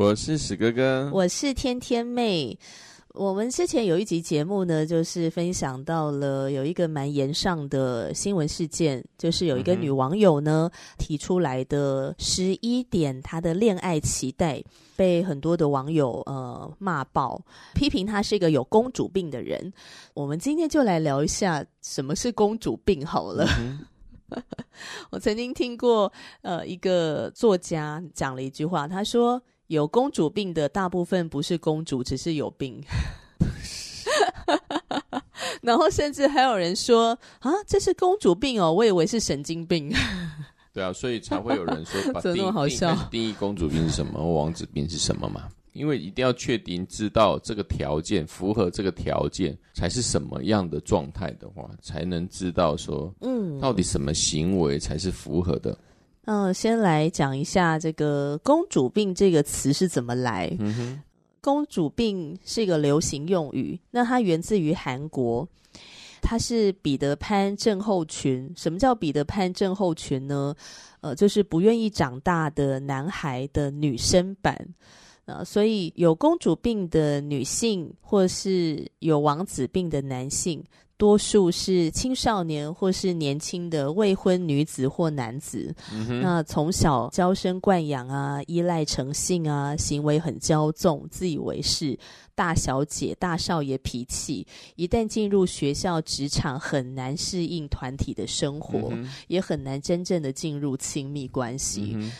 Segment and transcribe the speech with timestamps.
[0.00, 2.58] 我是史哥哥，我是天天妹。
[3.12, 14.64] 我们之前有一集节目呢，就是分享到了有一个蛮炎上的新闻事件，就是有一个女网友呢、嗯、提出来的十一点她的恋爱期待，
[14.96, 17.38] 被很多的网友呃骂爆，
[17.74, 19.70] 批评她是一个有公主病的人。
[20.14, 23.46] 我们今天就来聊一下什么是公主病好了。
[23.58, 23.80] 嗯、
[25.12, 29.38] 我曾经听过呃一个作家讲了一句话，他说。
[29.70, 32.82] 有公主病的大部分不是公主，只是有病。
[35.62, 39.94] 然后甚至还有人说啊，这是公主病哦，我以为是神经病。
[40.72, 45.46] 对啊，所以才会有人说 把定义好笑定义公主病是什么，王子病是什么嘛？
[45.72, 55.70] 因为一定要确定知道这个条件符合这个条件才是什么样的状态的话，才能知道说，嗯，到底什么行为才是符合的。
[55.70, 55.78] 嗯，
[56.54, 60.54] 先来讲一下这个“公主病”这个词是怎么来。
[60.60, 61.02] 嗯哼，
[61.40, 65.48] 公主病是一个流行用语，那它源自于韩国，
[66.20, 68.52] 它是彼得潘症候群。
[68.56, 70.54] 什么叫彼得潘症候群呢？
[71.00, 74.56] 呃，就是不愿意长大的男孩的女生版。
[75.24, 80.62] 啊，所以有公主病的女性，或是有王子病的男性。
[81.00, 91.98] 多数是青少年或是年轻的未婚女子或男子，嗯、那从小娇生惯养啊，依赖成性啊，行为很骄纵，自以为是，
[92.34, 101.94] 大小姐、大少爷脾气，一旦进入学校、职场，很难适应团体的生活，嗯、也很难真正的进入亲密关系。
[101.96, 102.12] 嗯、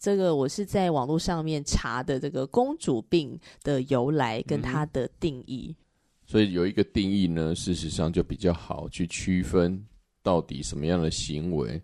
[0.00, 5.76] 这个我是在网络上面查的，这个公主病的由来跟它的定义。
[6.30, 9.82] 所以有一个定义呢，事实上就比较好去区分
[10.22, 11.80] 到底什么样的行为。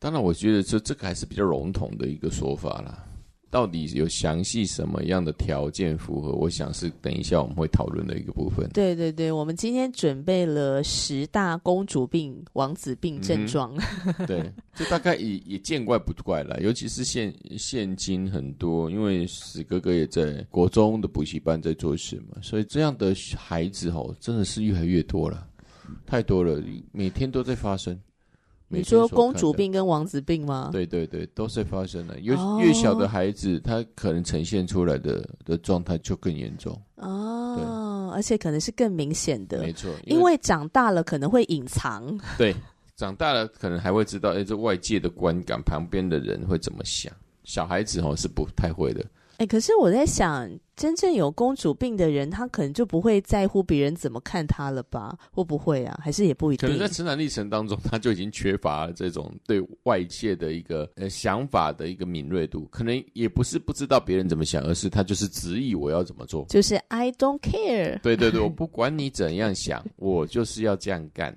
[0.00, 3.06] 当然，我觉得这这个还是比较笼统的一个说法啦。
[3.50, 6.32] 到底有详细什么样的条件符合？
[6.32, 8.68] 我想是等一下我们会讨论的一个部分。
[8.70, 13.74] 对对对，我们今天准备了十大公主病、王子病症状。
[14.18, 16.60] 嗯、对，这大概也也见怪不怪了。
[16.60, 25.46] 尤其是现现今很多，因为史哥哥也在国中的补习班在做事嘛，所以这样的孩子哦，真的是越来越多了，
[26.04, 26.62] 太多了，
[26.92, 27.98] 每天都在发生。
[28.68, 30.70] 你说公主病跟王子病吗？
[30.72, 32.18] 对对对，都是发生的。
[32.20, 38.10] 越越小的孩子，他可能呈现出来的的状态就更严重哦。
[38.12, 39.58] 而且可能是更明显的。
[39.60, 42.18] 没错，因为，因为长大了可能会隐藏。
[42.36, 42.54] 对，
[42.96, 47.12] 长大了可能还会知道，哎，这外界的观感，旁边的人会怎么想。
[47.44, 49.04] 小孩子哦是不太会的。
[49.38, 55.14] 哎、欸，可是我在想，真正有公主病的人，他可能就不会在乎别人怎么看他了吧？
[55.30, 55.98] 会不会啊？
[56.02, 56.66] 还是也不一定。
[56.66, 62.66] 可能在成长历程当中，他就已经缺乏了这种对外界的一个呃想法的一个敏锐度。
[62.70, 68.00] 可能也不是不知道别人怎么想，而是他就是执意我要怎么做，就是 I don't care。
[68.00, 71.36] 对对对，我 不管你怎样想，我就是要这样干。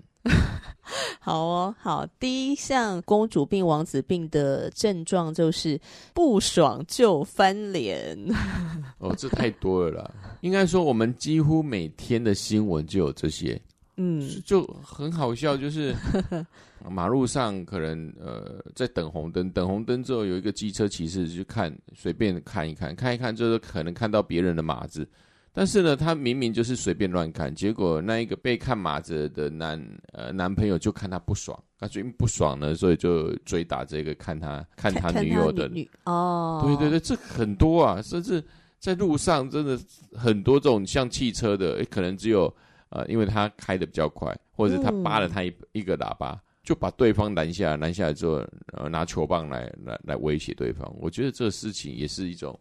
[1.30, 5.80] 好哦，好，第一项公主病、王子病的症状就是
[6.12, 8.18] 不爽就翻脸。
[8.98, 10.12] 哦，这太多了啦。
[10.42, 13.62] 应该说，我们几乎每天的新闻就有这些。
[13.98, 15.96] 嗯，就很好笑，就是
[16.90, 25.08] 马路上可能呃在等红灯，等红灯之后有一个机车骑士去看，随便看一看，看一看就是可能看到别人的马子。
[25.52, 38.44] 但是呢，他明明就是随便乱看，结果那一个被看马子的男呃男朋友就看他不爽，他最近不爽呢，所以就追打这个看他看他女友的女哦，对对对，这很多啊，甚至
[38.80, 39.78] 在路上真的
[40.14, 42.54] 很多这种像汽车的，可能只有
[42.90, 48.44] 呃，因为他开的比较快，或者他扒了他一一个喇叭，嗯、就把对方拦下来，拦下来之后，
[48.74, 50.90] 呃，拿球棒来来来威胁对方。
[51.00, 52.58] 我觉得这个事情也是一种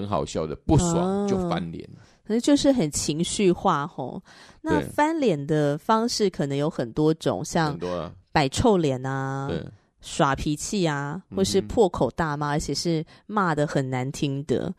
[0.00, 1.84] 很好笑的，不爽就翻脸。
[1.94, 4.20] 哦可能就是很情绪化吼，
[4.60, 7.78] 那翻脸的方式可能有很多种，像
[8.32, 9.48] 摆臭脸啊，
[10.00, 14.74] 耍脾气啊，或是破口大骂，而且是骂得很难听的。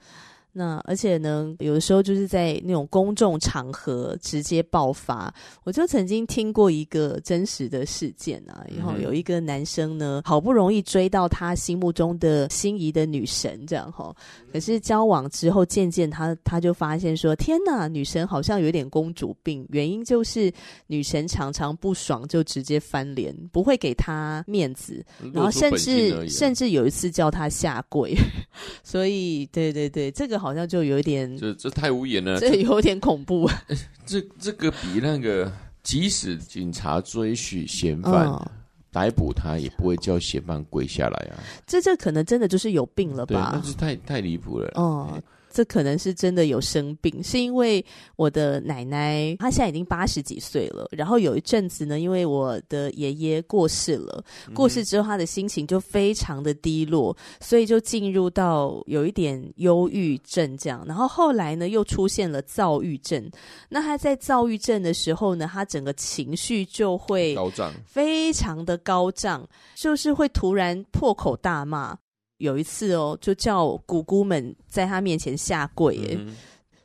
[0.58, 5.32] 那而且呢，有的时候就是在那种公众场合直接爆发。
[5.64, 14.12] 我就曾经听过一个真实的事件啊，然后有一个男生呢，好不容易追到他心目中的心仪的女神，这样哈。
[14.52, 20.52] 可是交往之后，渐渐他他就发现说：“天哪，女神好像有点公主病。”原因就是
[20.88, 28.16] 女神常常不爽就直接翻脸，不会给他面子，然后甚至甚至有一次叫他下跪。
[28.84, 33.50] 所以，对对对，这个好像就有一点，这这太无言了，这有点恐怖。
[34.06, 35.52] 这这个比那个，
[35.84, 38.50] 即使警察追寻嫌犯，嗯、
[38.92, 41.40] 逮捕他，也不会叫嫌犯跪下来啊。
[41.66, 43.52] 这这可能真的就是有病了吧？
[43.52, 44.72] 对，那是太太离谱了。
[44.76, 45.22] 哦。
[45.50, 47.84] 这可能是真的有生病，是因为
[48.16, 50.88] 我的奶奶她现在已经八十几岁了。
[50.92, 54.24] 然后有一阵子呢，因为我的爷爷过世了，
[54.54, 60.84] 过世之后她的心情就非常的低落，所以就进入到有一点忧郁症这样。
[60.86, 63.30] 然后后来呢，又出现了躁郁症。
[63.70, 71.98] 那她在躁郁症的时候呢，她整个情绪就会高涨，非常的高涨，就是会突然破口大骂。
[72.38, 76.36] 有一次哦，就叫姑姑们在他面前下跪耶，嗯、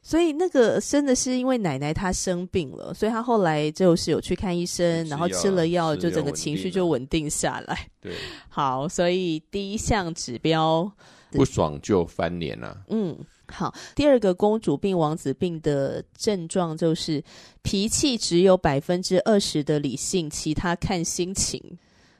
[0.03, 7.87] 所以那个真的是因为奶奶她生病了，所以她后来就是有去看医生，然后吃了药，就整个情绪就稳定下来。
[8.01, 8.13] 对，
[8.49, 10.91] 好，所以第一项指标
[11.31, 12.77] 不爽就翻脸了、啊。
[12.89, 13.17] 嗯，
[13.49, 17.23] 好，第二个公主病、王子病的症状就是
[17.63, 21.63] 脾气只有百分之二十的理性，其他看心情。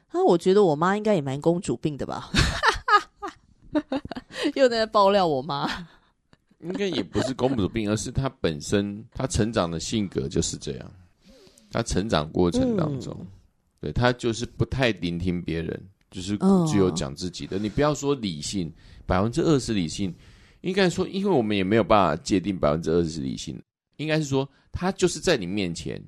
[0.09, 2.29] 啊，我觉得我妈应该也蛮公主病的吧。
[4.55, 5.69] 又在爆料我妈，
[6.61, 10.91] 应该也不是公主病，而是她本身她成长的性格就是这样。
[11.71, 13.27] 她成长过程当中，嗯、
[13.81, 15.81] 对她就是不太聆听别人，
[16.11, 16.37] 就是
[16.67, 17.57] 只有讲自己的。
[17.57, 18.71] 哦、你不要说理性，
[19.05, 20.13] 百分之二十理性，
[20.61, 23.59] 应该说，因为我们也没有办法界定百分之二十理性，
[23.97, 26.01] 应该是说，她就是在你面前，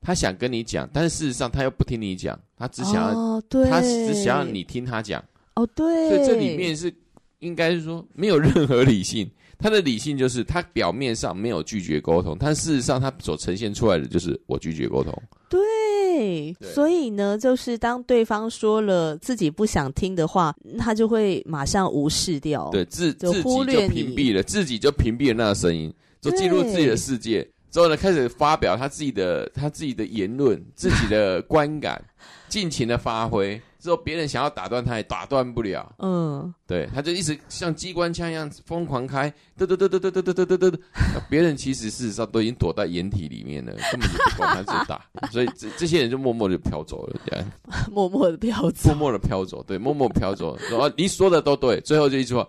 [0.00, 5.22] 他想跟你讲，但是事实上他又不听你讲，他只想要，哦、对她只想要你听他讲。
[5.54, 6.92] 哦，对，所以这里面是
[7.40, 15.12] 应该是说没有任何理性，他的理性就是他表面上没有拒绝沟通，但事实上他所呈现出来的就是我拒绝沟通。
[15.48, 32.00] 对，对所以呢，就是当对方说了自己不想听的话，他就会马上无视掉，对，自就忽略自己就屏蔽了，自己就屏蔽了那个声音，就进入自己的世界之后呢，开始发表他自己的他自己的言论，自己的观感，
[32.48, 33.60] 尽情的发挥。
[33.80, 35.92] 之后别人想要打断他，也打断不了。
[35.98, 39.28] 嗯，对，他就一直像机关枪一样疯狂开，
[39.58, 40.80] 嘚嘚嘚嘚嘚嘚嘚嘚嘚嘚。
[41.28, 45.04] 别人其实事实上都已经躲在掩体里面了，根本就不管他怎么打。
[45.32, 47.46] 所以这这些人就默默的飘走了，这样。
[47.90, 50.58] 默默的飘走，默默的飘走，对，默默飘走。
[50.68, 52.46] 说你说的都对，最后就一句话，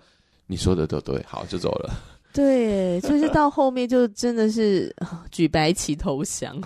[0.47, 1.93] 你说的都对，好，就走了。
[2.33, 4.95] 对，就是到后面就真的是
[5.31, 6.57] 举白旗投降。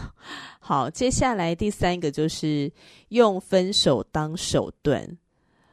[0.67, 2.71] 好，接下来第三个就是
[3.09, 5.07] 用分手当手段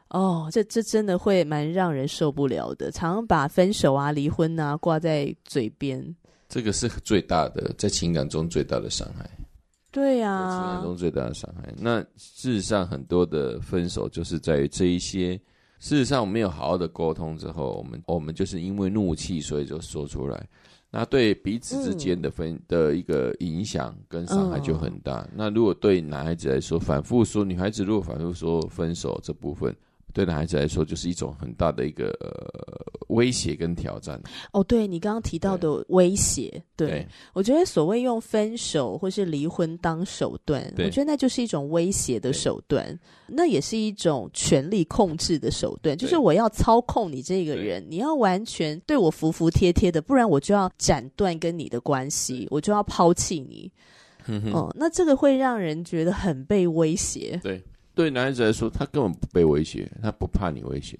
[0.09, 6.15] 哦，这这真的会蛮让人受不了的，常常把分手啊、离婚啊挂在嘴边，
[6.47, 9.27] 这个是最大的在情感中最大的伤害。
[9.89, 11.73] 对呀、啊，情感中最大的伤害。
[11.75, 15.33] 那事实上，很多的分手就是在于这一些，
[15.79, 20.47] 事实上我们没有好好的沟通之后，我们我们就是因为怒气，所以就说出来。
[20.93, 25.21] 那对彼此之间的分、嗯、的一个影响跟伤害就很大。
[25.21, 29.75] 嗯、那如果对男孩子来说，反复说女孩子如果反复说分手这部分。
[30.13, 32.29] 对男孩子来说，就是一种很大的一个、呃、
[33.07, 34.21] 威胁跟挑战。
[34.51, 53.71] 哦，对你刚刚提到的威胁，对，对我觉得所谓用分手或是离婚当手段，我觉得那就是一种威胁的手段，那也是一种权力控制的手段，就是我要操控你这个人，你要完全对我服服帖帖的，不然我就要斩断跟你的关系，我就要抛弃你。
[54.27, 57.39] 嗯那这个会让人觉得很被威胁。
[57.43, 57.61] 对。
[57.95, 60.97] 对男孩子来说，他根本不被威胁，他不怕你威胁。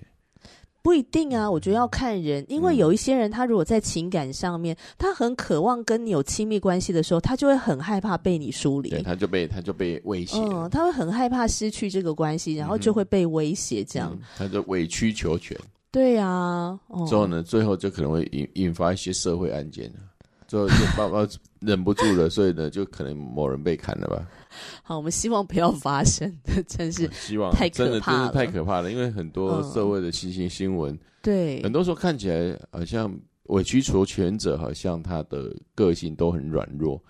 [0.82, 15.58] 不一定啊，我觉得要看人，因为有一些人，他如果在情感上面，他很渴望跟你有亲密关系的时候，他就会很害怕被你疏离，对，他就被他就被威胁，嗯，他会很害怕失去这个关系，然后就会被威胁，这样，嗯，他就委曲求全。
[15.90, 19.90] 对啊，哦，之后呢，最后就可能会引引发一些社会案件，
[20.68, 21.28] 就爸爸
[21.60, 24.28] 忍不住了，所以呢，就可能某人被砍了吧。
[24.84, 26.32] 好，我们希望不要发生，
[26.68, 28.92] 真是 希望太可怕了，真的太可怕了。
[28.92, 33.14] 因为很多社会的新兴新闻，对，很多时候看起来好像
[33.48, 37.02] 委曲求全者，好像他的个性都很软弱，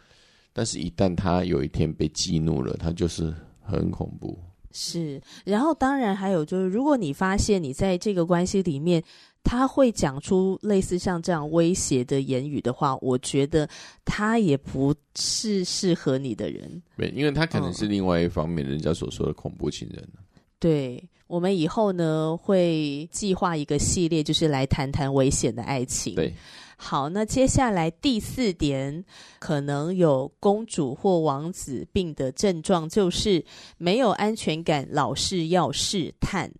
[0.53, 4.39] 但是一旦他有一天被激怒了，他就是很恐怖。
[4.75, 9.03] 是，然后当然还有就是，如果你发现你在这个关系里面，
[9.43, 13.67] 他会讲出类似像这样威胁的言语的话，我觉得
[14.05, 16.81] 他也不是适合你的人。
[16.97, 20.01] 对，因为他可能是另外一方面，人家所说的恐怖情人。
[20.15, 20.23] 嗯、
[20.59, 26.15] 对，我们以后呢会计划一个系列，就是来谈谈危险的爱情。
[26.15, 26.33] 对，
[26.77, 29.03] 好，那接下来第四点，
[29.39, 33.43] 可能有公主或王子病的症状，就是
[33.77, 36.51] 没有安全感，老是要试探。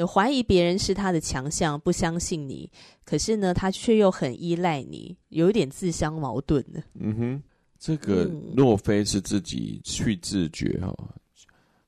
[0.00, 2.70] 有怀疑别人是他的强项，不相信你，
[3.04, 6.82] 可是呢，他却又很依赖你，有一点自相矛盾的。
[6.94, 7.42] 嗯哼，
[7.78, 8.24] 这个
[8.56, 11.08] 若非是自己去自觉哈，嗯、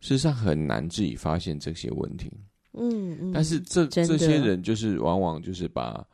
[0.00, 2.31] 事实上很难自己发现这些问题。
[2.75, 6.07] 嗯嗯，但是这这些人就是往往就是把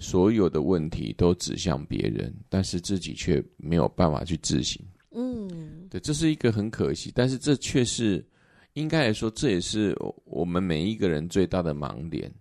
[0.00, 4.84] 所有的问题都指向别人，但是自己却没有办法去自省。
[5.12, 8.26] 嗯，对，这是一个很可惜，但是这却是。
[8.74, 12.32] 应该来说，这也是我们每一个人最大的盲点。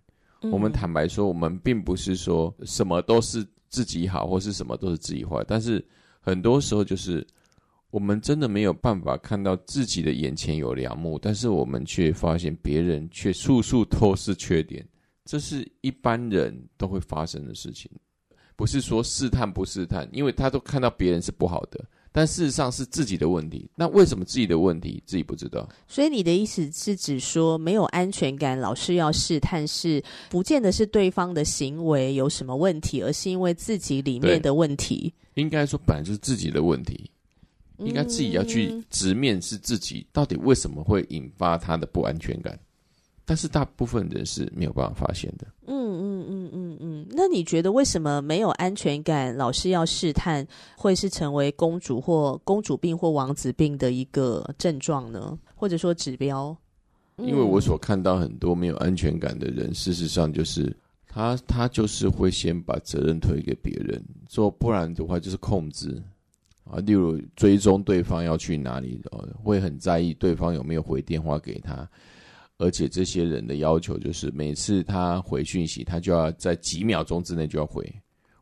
[0.42, 5.44] 嗯、我们坦白说，我们并不是说什么都是自己好，或是什么都是自己坏。
[5.48, 5.84] 但是
[6.20, 7.26] 很多时候，就是
[7.92, 14.86] 我们真的没有办法看到自己的眼前有良木，但是我们却发现别人却处处都是缺点。
[15.26, 17.90] 这是一般人都会发生的事情，
[18.56, 21.86] 不是说试探不试探，因为他都看到别人是不好的。
[22.16, 25.68] 但事实上是自己的问题，那为什么自己的问题自己不知道？
[25.88, 35.12] 所以你的意思是指说没有安全感，老是要试探，是不见得是对方的行为有什么问题，而是因为自己里面的问题。
[35.34, 37.10] 应该说本来就是自己的问题，
[37.80, 42.60] 应该自己要去直面是自己到底为什么会引发他的不安全感。
[43.26, 45.48] 但是大部分人是没有办法发现的。
[45.68, 47.08] 嗯嗯嗯嗯嗯。
[47.12, 55.38] 那你觉得为什么没有安全感，老是要试探，会是成为公主或公主病或王子病的一个症状呢？
[55.56, 56.56] 或者说指标？
[57.18, 60.76] 因为我所看到很多没有安全感的人，事实上就是
[61.08, 66.02] 他他就是会先把责任推给别人，说不然的话就是控制
[66.64, 69.00] 啊，例如追踪对方要去哪里，
[69.44, 71.88] 会很在意对方有没有回电话给他。
[72.58, 77.84] 而且这些人的要求就是，每次他回讯息，他就要在几秒钟之内就要回，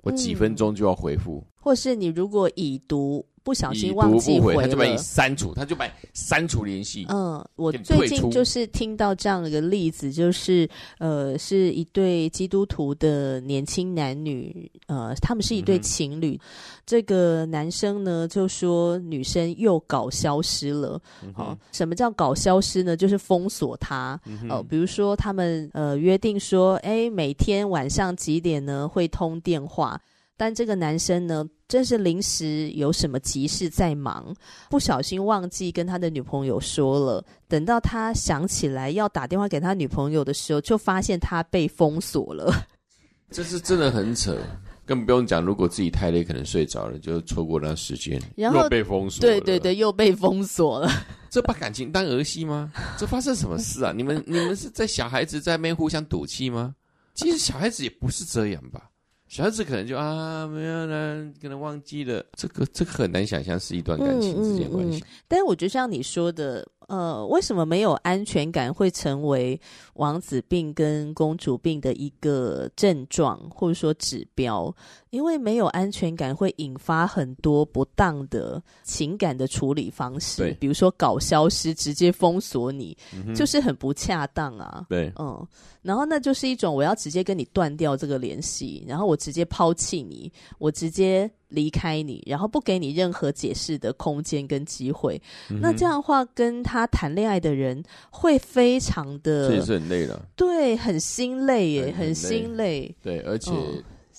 [0.01, 3.25] 或几分钟就要回复，嗯，或是你如果已读。
[3.43, 7.05] 不小心忘记回了，他就把你删除，他就把你删除联系。
[7.09, 10.69] 嗯，我最近就是听到这样的一个例子，就是
[10.99, 16.33] 呃，是一对基督徒的年轻男女，呃，他们是一对情侣。
[16.33, 16.39] 嗯、
[16.85, 21.01] 这个男生呢就说女生又搞消失了。
[21.33, 22.95] 好、嗯哦，什么叫搞消失呢？
[22.95, 24.13] 就是封锁他。
[24.13, 29.99] 哦、嗯呃，比如说他们呃约定说，哎，每天晚上几点呢会通电话。
[30.41, 34.35] 但这个男生呢，真是临时有什么急事在忙，
[34.71, 37.23] 不小心忘记跟他的女朋友说了。
[37.47, 42.51] 等到他想起来要打电话给他女朋友的时候，就发现他被封锁了。
[43.29, 44.35] 这是真的很扯，
[44.83, 49.21] 更不用讲，如果自己太累，可能睡着了，就错过那时间，然后又被封锁。
[49.21, 50.89] 对对对，又被封锁了。
[51.29, 52.71] 这把感情当儿戏吗？
[52.97, 53.93] 这发生什么事啊？
[53.95, 56.73] 你们你们是在小孩子在那边互相赌气吗？
[57.13, 58.89] 其实小孩子也不是这样吧。
[59.31, 64.97] 小孩子可能就啊，没有人可能忘记了，这个这个很难想象是一段感情之间关系。
[64.97, 65.07] 嗯嗯嗯。
[65.25, 66.67] 但是我觉得像你说的。
[66.91, 69.57] 呃，为什么没有安全感会成为
[69.93, 74.75] 王子病跟公主病的一个症状，或者说指标？
[75.09, 84.85] 因为没有安全感会引发很多不当的情感的处理方式，对比如说搞消失、直接封锁你，嗯、就是很不恰当啊。
[84.89, 85.47] 对，嗯，
[85.81, 91.31] 然后那就是一种我要直接跟你断掉这个联系，然后我直接抛弃你，我直接。
[91.51, 103.51] 离开你，然后不给你任何解释的空间跟机会，嗯、那这样的话，跟他谈恋爱的人会非常的，这也是很累的，对，很心累耶，很，很心累，对，而且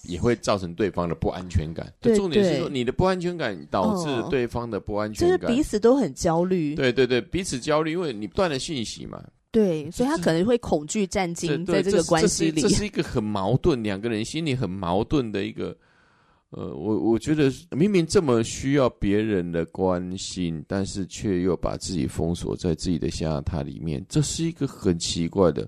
[0.05, 1.91] 也会造成对方的不安全感。
[2.01, 6.75] 对，重点是说，你的不安全感导致对方的不安全感，就是彼此都很焦虑。
[6.75, 12.61] 对对对，彼此焦虑，因为你不断了讯息嘛，对，所以他可能会恐惧战惊在这个关系里。
[12.61, 15.75] 这，这是一个很矛盾，两个人心里很矛盾的一个。
[16.53, 25.67] 呃，我我觉得明明这么需要别人的关心，但是却又把自己封锁在自己的象牙塔里面，这是一个很奇怪的，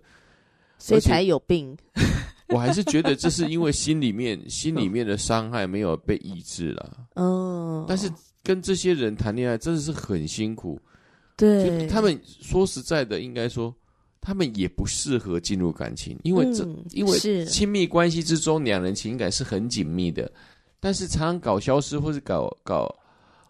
[0.78, 1.74] 所以才有病。
[2.48, 6.98] 我还是觉得这是因为心里面心里面的伤害没有被抑制了。
[7.14, 8.12] 嗯，但是
[8.42, 10.78] 跟这些人谈恋爱真的是很辛苦。
[11.34, 13.74] 对，他们说实在的，应该说
[14.20, 20.30] 他们也不适合进入感情，因为这、嗯、因为亲密关系之中两人情感是很紧密的。
[20.84, 22.94] 但是常常搞消失，或是搞搞，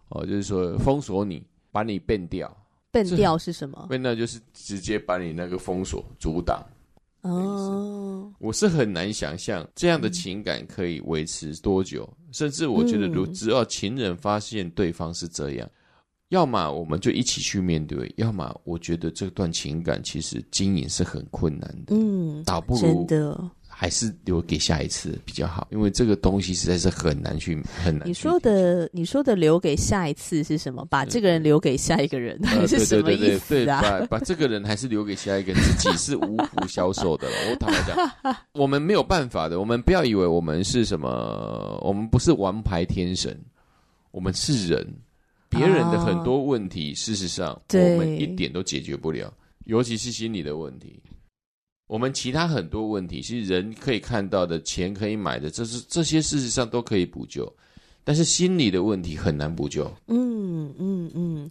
[0.07, 2.49] 哦，就是说封锁你，把你变掉。
[2.93, 3.87] 变掉是什么？
[3.89, 6.63] 变掉就是直接把你那个封锁、阻挡。
[7.23, 15.75] 哦，我是很难想象这样的情感可以维持多久，嗯、甚至我觉得，如只要情人发现对方是这样，嗯、
[16.29, 21.93] 要么我们就一起去面对，要么我觉得这段情感其实经营是很困难的。
[21.97, 23.51] 嗯，倒不如真的。
[23.77, 28.07] 还是留给下一次比较好，因为这个东西实在是很难去很难去。
[28.07, 30.85] 你说的你说的留给下一次是什么？
[30.89, 33.81] 把这个人留给下一个人， 是什么意思啊？
[33.81, 37.35] 把把这个人还是留给下一个人，自己是无福消受的了。
[37.51, 37.83] 我坦白
[38.23, 39.59] 讲，我们没有办法的。
[39.59, 43.37] 我们不要以为我们是什么，我们不是王牌天神，
[44.11, 44.87] 我们是人。
[45.47, 49.31] 别人的很多问题，哦、事实上我们一点都解决不了，
[49.65, 51.01] 尤其是心理的问题。
[51.87, 57.51] 我们其他很多问题，其实人可以看到的，钱可以买的，这是这些事实上都可以补救，
[58.03, 59.85] 但是心理的问题很难补救。
[60.07, 61.49] 嗯嗯嗯。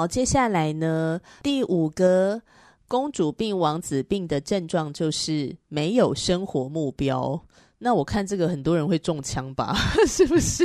[0.00, 2.40] 好，接下来呢，第五个
[2.88, 7.38] 公主病、王子病的症状就是没有生活目标。
[7.76, 9.76] 那我看这个很多人会中枪吧？
[10.08, 10.64] 是不是？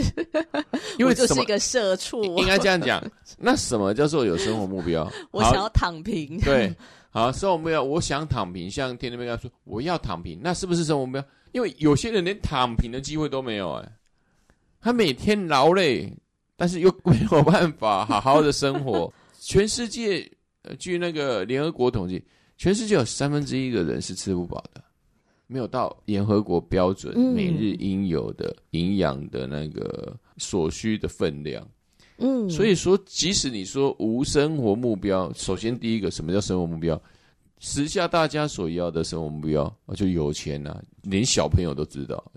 [0.97, 3.03] 因为就是一个社畜，应该这样讲。
[3.37, 5.05] 那什么叫做有生活目标？
[5.31, 6.39] 我想要躺平。
[6.39, 6.73] 对，
[7.11, 8.71] 好，生活目标，我想躺平。
[8.71, 11.25] 像天天妹刚说，我要躺平，那是不是生活目标？
[11.51, 13.91] 因为有些人连躺平的机会都没有，哎，
[14.79, 16.13] 他每天劳累，
[16.55, 19.11] 但是又没有办法好好的生活。
[19.45, 20.27] 全世界，
[20.63, 22.19] 呃，据那个联合国统计，
[22.57, 24.83] 全世界有三分之一的人是吃不饱的，
[25.45, 31.65] 没有到联合国标准每日应有的营养的那个所需的分量。
[32.17, 36.99] 嗯，所以说，即使你说无生活目标，首先第一个，什么叫生活目标？
[37.59, 42.31] 时下大家所要的生活目标，就有钱呐、啊，连小朋友都知道。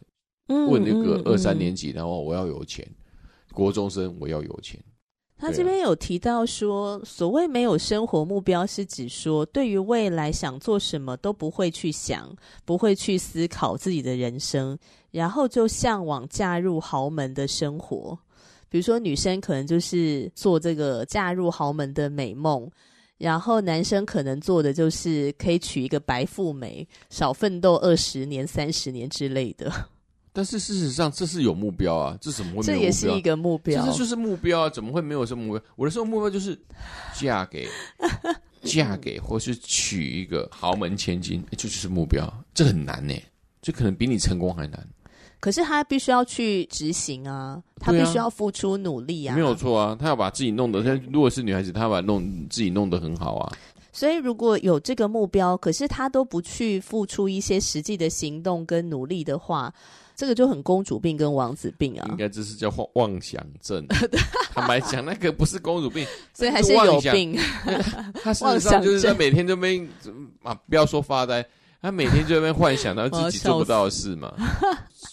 [0.48, 2.87] 问那个二三年级，然后我要有钱，
[3.52, 4.78] 国中生我要有钱。
[5.38, 12.29] 他这边有提到说，所谓没有生活目标，是指说对于未来想做什么都不会去想，
[12.64, 14.77] 不会去思考自己的人生，
[15.12, 18.18] 然后就向往嫁入豪门的生活。
[18.68, 22.68] 比如说，女生可能就是做这个嫁入豪门的美梦，
[23.16, 29.72] 然后男生可能做的就是可以娶一个白富美，少奋斗二十年、三十年之类的。
[30.38, 32.16] 但是事实上，这是有目标啊！
[32.20, 32.81] 这怎么会没有目标？
[32.81, 34.70] 这也是一个目标，这就是目标啊！
[34.70, 35.62] 怎么会没有什么目标？
[35.74, 36.57] 我的生活目标就是
[37.12, 37.66] 嫁给
[38.62, 42.33] 嫁给，或是娶一个豪门千金，这就是目标。
[42.55, 43.12] 这很难呢，
[43.61, 44.88] 这可能比你成功还难。
[45.40, 49.96] 可是他必须要去执行啊，他必须要付出努力啊，没有错啊！
[49.98, 53.53] 他要把自己弄得，如果是女孩子，她要把弄自己弄得很好啊。
[53.92, 59.74] 所以如果有这个目标，可是他都不去付出一些实际的行动跟努力的话。
[60.18, 63.87] 这个就很公主病跟王子病啊，应该这是叫妄妄想症。
[64.52, 66.04] 坦白讲，那个不是公主病，
[66.35, 67.38] 所以还是有病。
[68.20, 69.81] 他事实上就是在每天都没
[70.42, 71.46] 啊，不要说发呆，
[71.81, 74.35] 他每天就在那边幻想到自己做不到的事嘛。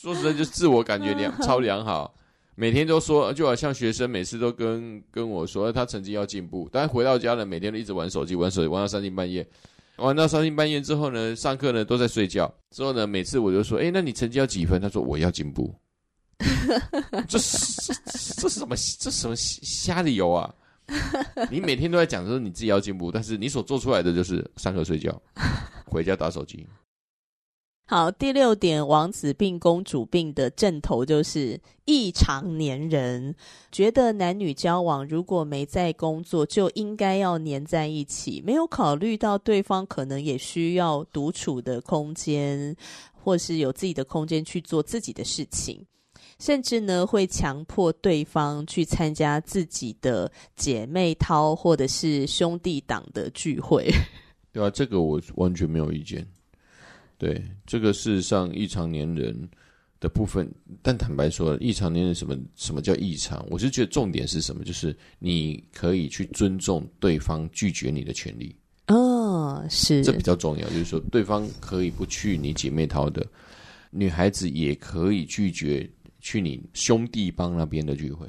[0.02, 2.12] 说实在，就自我感觉良超良好，
[2.56, 9.48] 每天都说，就好像学生每次都跟跟我说他成绩要进步，但是回到家了，每天都一直玩手机，玩手机玩到三更半夜。
[9.98, 12.54] 玩到三更半夜之后呢，上课呢都在睡觉。
[12.72, 15.74] 之后呢，每次我就说：“哎，那你成绩要几分？”他说：“我要进步。
[17.28, 17.94] ”这是
[18.38, 18.76] 这是什么？
[19.00, 20.54] 这什么瞎理由啊？
[21.50, 25.20] 你每天都在讲说你自己要进步，但是你所做出来的就是上课睡觉，
[25.86, 26.68] 回家打手机。
[27.88, 33.36] 好，第六点，王子病、公主病的症头就是异常黏人，
[33.72, 42.76] 觉得男女交往如果没在工作，就应该要黏在一起，没有考虑到对方可能也需要独处的空间，
[43.14, 45.86] 或是有自己的空间去做自己的事情，
[46.40, 53.94] 甚至呢会强迫对方去参加自己的姐妹淘或者是兄弟党的聚会。
[54.52, 56.26] 对啊，这个我完全没有意见。
[57.18, 59.48] 对，这个事实上异常年人
[60.00, 60.50] 的部分，
[60.82, 63.46] 但坦白说，异常年人什么什么叫异常？
[63.50, 64.64] 我是觉得重点是什么？
[64.64, 68.56] 就是你可以去尊重对方拒绝你的权利。
[68.88, 70.68] 哦，是，这比较重要。
[70.70, 73.26] 就是说，对方可以不去你姐妹淘的，
[73.90, 78.28] 女孩子也可以拒绝去你兄弟帮那边的聚会。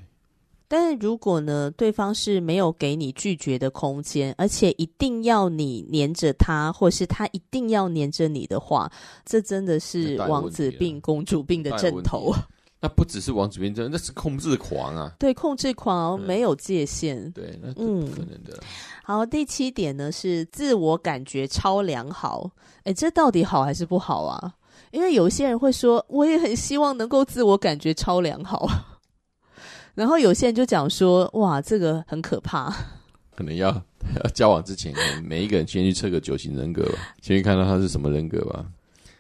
[0.69, 8.91] 但是如果呢，对方是没有给你拒绝的空间，而且一定要你黏着他，或是他一定要黏着你的话，
[9.25, 12.33] 这真的是王子病、公主病的症头。
[12.79, 15.11] 那不只是王子病症，那是控制狂啊！
[15.19, 17.17] 对，控制狂没有界限。
[17.17, 18.61] 嗯、对，那不可能的、嗯。
[19.03, 22.51] 好，第七点呢是自我感觉超良好。
[22.85, 24.53] 哎，这到底好还是不好啊？
[24.93, 28.69] 因为有些人会说，我也很希望能够自我感觉超良好。
[29.97, 32.71] 然后有些人就讲说，哇，这个很可怕，
[33.35, 33.71] 可能要
[34.23, 38.67] 要交往之前，每一个人先去测个九型人格吧，先去看到他是什么人格吧。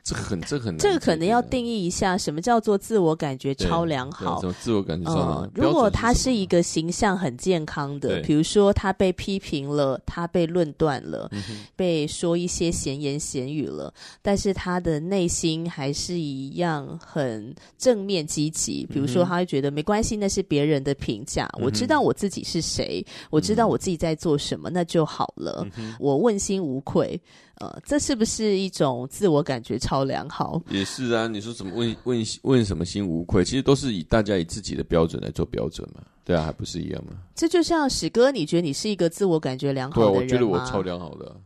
[0.07, 4.40] 这很，这很难，这个可能要定义一下，什么叫做自我感觉超良好？
[4.40, 5.40] 什么自我感觉超良好？
[5.47, 11.42] 嗯，如果他是一个形象很健康的，比如说他被批评了，他被论断了，嗯，
[11.75, 13.92] 被说一些闲言闲语了，
[14.23, 18.87] 但是他的内心还是一样很正面积极。
[18.87, 27.21] 比如说，他会觉得没关系，那是别人的评价，嗯，我知道我自己是谁，我知道我自己在做什么，那就好了，嗯，我问心无愧。
[27.59, 30.61] 呃，这是不是一种自我感觉超良好？
[30.69, 33.45] 也是啊，你说怎么问问问什么心无愧？
[33.45, 36.03] 其实都是以大家以自己的标准来做标准嘛。
[36.25, 37.12] 对啊，还不是一样吗？
[37.35, 40.19] 这就像史哥，你觉得你是一个自我感觉良好的人吗？
[40.19, 41.37] 对，我觉得我超良好的啊。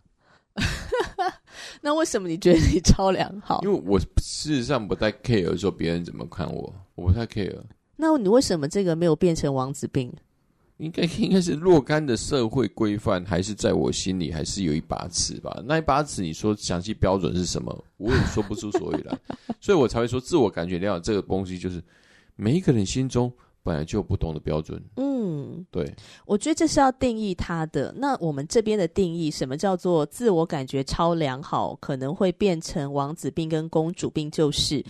[1.82, 3.60] 那为什么你觉得你超良好？
[3.62, 7.56] 因为我事实上不太 care 说别人怎么看我，我不太 care。
[7.96, 10.12] 那你为什么这个没有变成王子病？
[10.80, 15.62] 应该应该是若干的社会规范，还是在我心里还是有一把尺吧？
[15.66, 17.84] 那一把尺，你说详细标准是什么？
[17.98, 19.18] 我也说不出所以来，
[19.60, 21.82] 所以我才会说自我感觉良好这个东西，就是
[22.34, 23.30] 每一个人心中
[23.62, 24.82] 本来就有不同的标准。
[24.96, 25.94] 嗯，对，
[26.24, 27.94] 我觉得这是要定义它的。
[27.96, 31.76] 那我们这边的定义，什么叫做自我感觉超良好？
[31.80, 34.84] 可能会变成王子病跟公主病，就是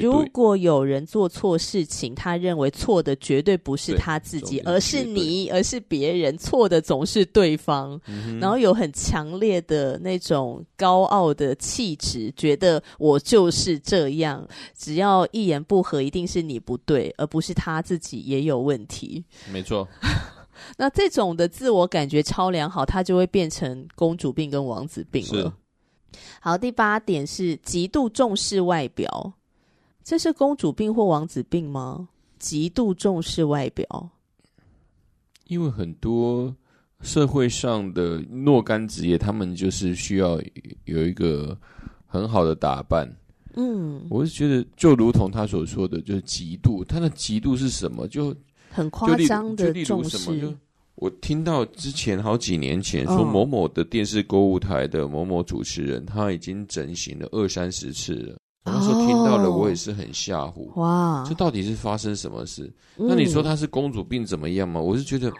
[0.00, 8.00] 如果有人做错事情，他认为错的绝对不是他自己，而是你，而是别人，错的总是对方。
[8.06, 19.24] 嗯、然后有很强烈的那种高傲的气质，觉得我就是这样，只要一言不合，一定是你不对，而不是他自己也有问题。
[19.52, 19.88] 没错。
[20.78, 25.52] 那这种的自我感觉超良好，他就会变成公主病跟王子病了。
[26.40, 29.32] 好，第八点是极度重视外表，
[30.04, 32.08] 这是公主病或王子病吗？
[32.38, 34.10] 极度重视外表，
[35.48, 36.54] 因为很多
[37.00, 40.40] 社会上的若干职业，他们就是需要
[40.84, 41.58] 有一个
[42.06, 43.16] 很好的打扮。
[43.56, 48.06] 嗯，我是觉得，就如同他所说的，就是极度，他的极度是什么？
[48.08, 48.34] 就
[48.70, 50.54] 很夸张的重视。
[50.96, 58.36] 我听到之前好几年前说某某的电视购物台的某某主持人，他已经整形了二三十次了。
[58.64, 60.72] 那时候听到了，我也是很吓唬。
[60.76, 62.72] 哇，这到底是发生什么事？
[62.96, 64.80] 那你说他是公主病怎么样嘛？
[64.80, 65.30] 我是觉得，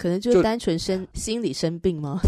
[0.00, 2.18] 可能就是单纯生 心理生病吗？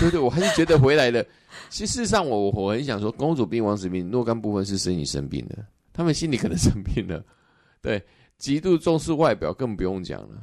[0.00, 1.22] 对对，我还是觉得回来了。
[1.68, 5.58] 其实事实上，我我很想说，公主病、王子病若干部分是生理生病的，
[5.92, 7.22] 他们心里可能生病了，
[7.82, 8.02] 对。
[8.38, 10.40] 极度重视外表更不用讲了，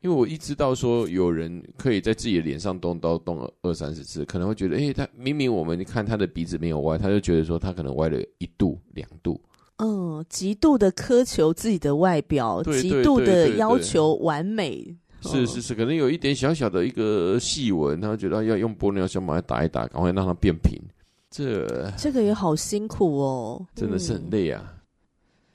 [0.00, 9.38] 因为我一知道说有人可以在自己的脸上动刀动二三十次，可能会觉得，哎、欸，他明明我们看他的鼻子没有歪，他就觉得说他可能歪了一度两度。
[9.76, 14.96] 嗯，极度的苛求自己的外表，极度的要求完美。
[15.20, 20.80] 是是是，可能有一点小小的一个细纹，他觉得要用玻尿酸把它打一打，赶快让它变平。
[21.30, 24.62] 这这个也好辛苦哦，真的是很累啊。
[24.66, 24.74] 嗯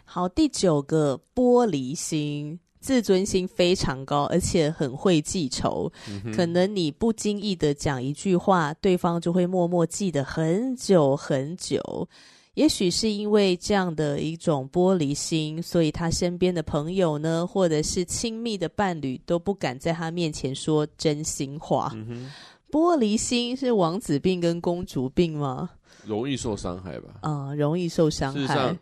[0.05, 5.91] 好，第九个玻璃心，自尊心非常高，而且很会记仇。
[6.07, 12.07] 嗯、可能你不经意的讲一句话，对方就会默默记得很久很久。
[12.55, 21.91] 也许是因为这样的一种玻璃心，所以他身边的朋友呢，或者是亲密的伴侣，都不敢在他面前说真心话。
[21.95, 22.31] 嗯、
[22.69, 25.69] 玻璃心是王子病跟公主病吗？
[26.05, 27.15] 容易受伤害吧？
[27.21, 28.77] 啊、嗯，容易受伤害。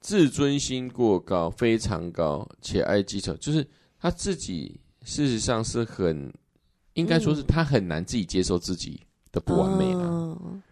[0.00, 3.66] 自尊心过高，非常高，且爱记仇，就是
[3.98, 6.32] 他自己事实上是很，
[6.92, 9.00] 应该说是他很难自己接受自己
[9.32, 10.04] 的不完美了。
[10.04, 10.62] 嗯、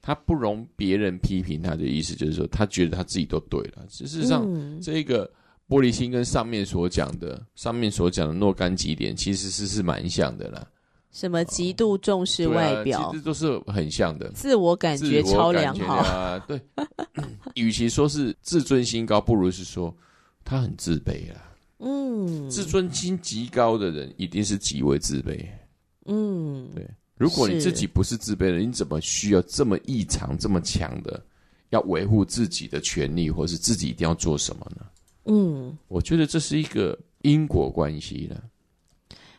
[0.00, 3.86] 他不容别人批评他的意思，就是说他觉得他自己都对了。
[3.88, 5.30] 事实上，嗯、这个
[5.68, 10.66] 玻璃心跟上面所讲的、上面所讲的若干几点，其实是是蛮像的啦。
[11.10, 14.30] 什么极度重视外表，啊、其实都是很像的。
[14.32, 16.60] 自我感觉超良好啊，对。
[17.54, 19.92] 与其说是自尊心高，不如是说
[20.44, 21.40] 他很自卑啊。
[21.78, 25.44] 嗯，自尊心极高的人，一定是极为自卑。
[26.04, 26.86] 嗯，对。
[27.18, 31.20] 如果你自己不是自卑的，你怎么需要这么异常、这么强的
[31.70, 34.86] 要维护自己的权利，或是自己一定要做什么呢？
[35.24, 36.98] 嗯，我觉得这是一个。
[37.22, 38.40] 因果关系了。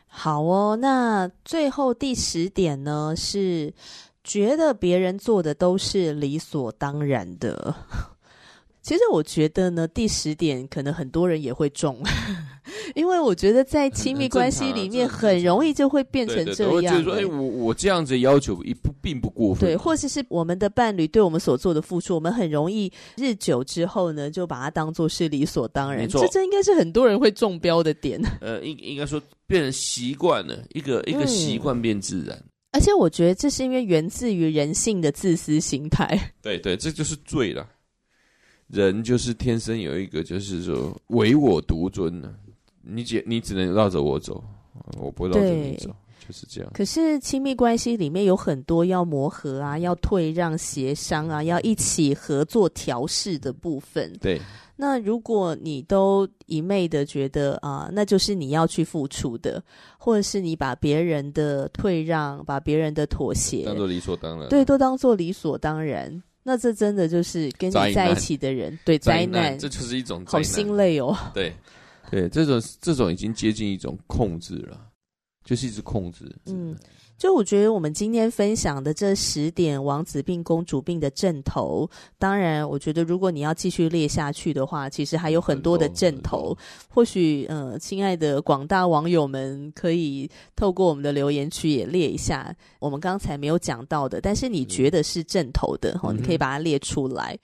[0.06, 3.72] 好哦，那最后第十点呢，是
[4.22, 7.74] 觉得别人做的都是理所当然的。
[8.90, 11.96] 其实我觉得呢，第十点可能很多人也会中。
[12.96, 16.74] 因为我觉得在亲密关系里面， 很容易就会变成这样。
[16.74, 19.70] 我觉得说，哎，我我这样子要求也不并不过分。
[19.70, 26.08] 对，或者是我们的伴侣对我们所做的付出，我们很容易日久之后呢，就把它当做是理所当然。
[26.08, 28.20] 这这应该是很多人会中标的点。
[28.42, 32.36] 呃，应应该说变成习惯了，一个一个习惯变自然。
[32.72, 36.32] 而且我觉得这是因为源自于人性的自私心态。
[36.42, 37.64] 对对，这就是罪了。
[38.72, 42.34] 人就是天生有一个，就是说唯我独尊呢。
[42.82, 44.42] 你只你只能绕着我走，
[44.98, 45.90] 我不绕着你走，
[46.26, 46.70] 就是这样。
[46.72, 54.12] 可是亲密关系里面有很多要磨合啊，要退让、协商啊，要一起合作调试的部分。
[54.20, 54.40] 对。
[54.76, 59.62] 那如果你都一昧的觉得啊，那就是你要去付出的，
[59.98, 71.16] 或者是你把别人的退让、把别人的妥协当做理所当然，对，都当做理所当然，那这真的就是跟你在一起的人，对，灾难，这就是一种好心累哦。
[71.34, 71.54] 对。
[72.10, 74.88] 对，这种这种已经接近一种控制了，
[75.44, 76.24] 就是一直控制。
[76.46, 76.76] 嗯，
[77.20, 81.86] 就我觉得我们今天分享的这十点王子病、公主病的症头，
[82.18, 86.56] 当然，我觉得如果你要继续列下去的话，其实还有很多的症头。
[86.88, 97.38] 或许，呃，亲爱的广大网友们，可以透过我们的留言区也列一下我们刚才没有讲到的，但是你觉得是症头的，哈、嗯，你可以把它列出来。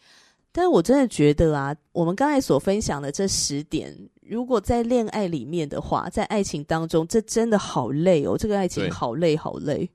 [0.52, 3.94] 但是我真的觉得啊，我们刚才所分享的这十点，
[4.28, 8.36] 如果在恋爱里面的话，在爱情当中，这真的好累哦。
[8.38, 9.88] 这个爱情好累，好累。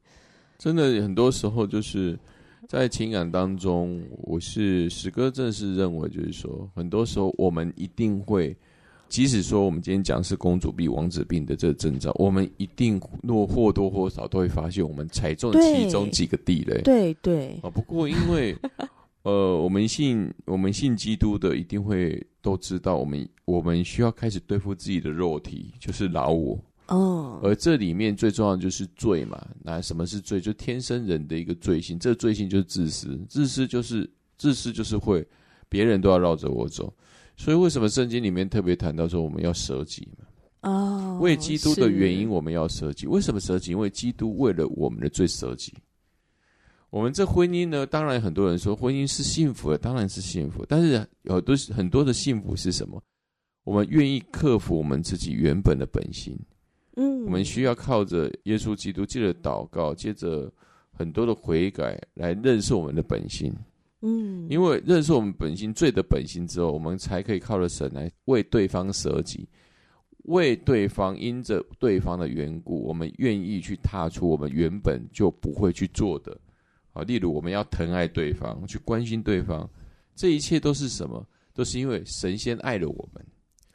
[0.57, 2.17] 真的，很多时候就是
[2.67, 8.55] 在情感当中，我是史哥，正是认为，就是说，很多时候我们一定会，
[9.09, 16.81] 即使说我们今天讲是公主病、王子病的这个征兆，我们一定若或多或少都会发现，我们踩中其中几个地雷。
[16.85, 18.55] 对对啊，不过因为。
[19.23, 26.59] 呃，我们信我们信基督的一定会都知道，我们我们需要开始对付自己的肉体，就是老我。
[26.87, 27.39] 哦。
[27.43, 29.47] 而这里面最重要的就是罪嘛。
[29.63, 30.41] 那什么是罪？
[30.41, 31.97] 就天生人的一个罪性。
[31.99, 35.25] 这个罪性就是自私，自私就是自私就是会
[35.69, 36.93] 别人都要绕着我走。
[37.37, 40.69] 所以为什么圣经里面特别谈到说我们要舍己嘛？
[40.69, 41.19] 哦。
[41.21, 43.07] 为基督的原因我们要舍己。
[43.07, 43.71] 为什么舍己？
[43.71, 45.73] 因为基督为了我们的罪舍己。
[46.91, 50.65] 我们这婚姻呢，当然很多人说婚姻是幸福的，当然是幸福。
[50.67, 53.01] 但是有很多很多的幸福是什么？
[53.63, 56.37] 我们愿意克服我们自己原本的本性。
[56.97, 60.51] 嗯，我们需要靠着耶稣基督，借着祷告，借着
[60.91, 63.55] 很多的悔改来认识我们的本性。
[64.01, 69.47] 嗯，因为认识我们本性罪的本性之后，我们才可以靠着神来为对方舍己，
[70.25, 76.37] 为对方因着对方的缘故，我们愿意去踏出我们原本就不会去做的。
[76.93, 79.69] 啊，例如我们要疼爱对方，去关心对方，
[80.15, 81.25] 这一切都是什么？
[81.53, 83.25] 都是因为神仙爱了我们。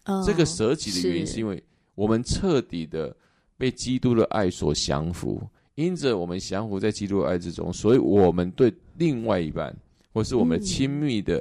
[0.06, 1.62] 哦、这个舍己的原因是因为
[1.94, 3.14] 我们彻底的
[3.58, 5.42] 被基督的爱所降服，
[5.74, 9.76] 因着我们降服在基督的爱之中，所以我们对另外一半
[10.12, 11.40] 或是我们亲密的、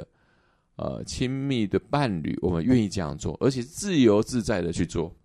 [0.77, 5.15] 嗯、呃亲密的伴侣，我们愿意这样做，而且自由自在的去做，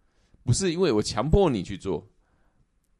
[0.44, 2.06] 不是因为我强迫你去做，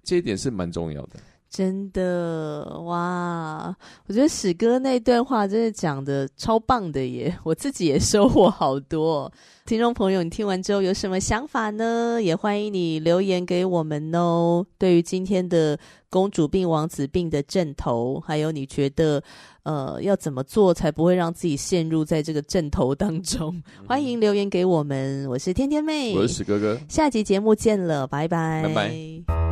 [0.03, 1.21] 这一点是蛮重要的。
[1.51, 3.77] 真的哇！
[4.07, 9.31] 我觉得史哥那段话真的讲的超棒的耶，我自己也收获好多。
[9.67, 12.21] 听众朋友，你听完之后有什么想法呢？
[12.23, 14.65] 也欢迎你留言给我们哦。
[14.79, 15.77] 对于今天的
[16.09, 19.21] 公主病、王子病的阵头，还有你觉得
[19.65, 23.61] 呃要怎么做才不会让自己陷入在这个阵头当中？
[23.89, 25.29] 欢迎留言给我们。
[25.29, 29.50] 我是天天妹，我是史哥哥，下集节目见了，拜拜，拜拜。